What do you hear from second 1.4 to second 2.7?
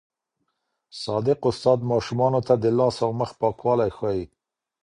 استاد ماشومانو ته د